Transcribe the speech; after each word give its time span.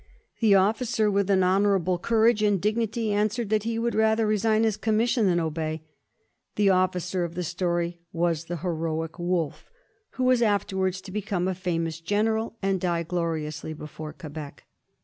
The 0.39 0.55
officer, 0.55 1.11
with 1.11 1.29
an 1.29 1.43
honorable 1.43 1.99
courage 1.99 2.41
and 2.41 2.59
dignity, 2.59 3.09
answerc^d 3.09 3.49
that 3.49 3.63
he 3.65 3.77
would 3.77 3.93
rather 3.93 4.25
resign 4.25 4.63
his 4.63 4.75
commission 4.75 5.27
than 5.27 5.39
obey. 5.39 5.83
The 6.55 6.71
officer 6.71 7.23
of 7.23 7.35
the 7.35 7.43
story 7.43 7.99
was 8.11 8.45
the 8.45 8.57
heroic 8.65 9.19
Wolfe, 9.19 9.69
who 10.13 10.23
was 10.23 10.41
afterwards 10.41 11.01
to 11.01 11.11
become 11.11 11.47
a 11.47 11.53
famous 11.53 11.99
general 12.01 12.57
and 12.63 12.81
die 12.81 13.03
gloriously 13.03 13.73
before 13.73 14.11
Quebec. 14.11 14.63